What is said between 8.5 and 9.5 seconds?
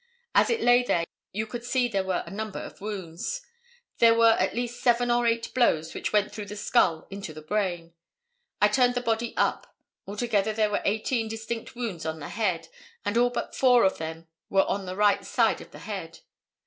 I turned the body